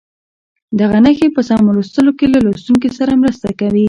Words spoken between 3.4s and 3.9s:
کوي.